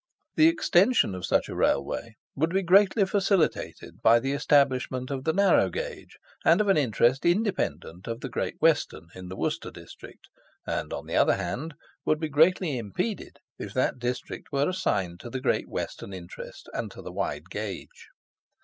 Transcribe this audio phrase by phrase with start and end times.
[0.35, 5.31] The extension of such a Railway would be greatly facilitated by the establishment of the
[5.31, 10.27] narrow gauge, and of an interest independent of the Great Western, in the Worcester district,
[10.65, 15.29] and, on the other hand, would be greatly impeded if that district were assigned to
[15.29, 18.09] the Great Western interest and to the wide gauge.